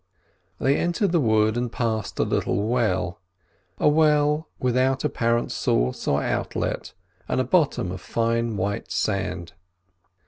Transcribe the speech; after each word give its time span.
They 0.59 0.77
entered 0.77 1.11
the 1.11 1.19
wood 1.19 1.55
and 1.55 1.71
passed 1.71 2.17
a 2.17 2.23
little 2.23 2.67
well, 2.67 3.21
a 3.77 3.87
well 3.87 4.49
without 4.57 5.03
apparent 5.03 5.51
source 5.51 6.07
or 6.07 6.23
outlet 6.23 6.93
and 7.27 7.39
a 7.39 7.43
bottom 7.43 7.91
of 7.91 8.01
fine 8.01 8.57
white 8.57 8.91
sand. 8.91 9.53